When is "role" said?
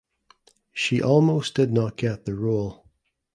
2.33-2.87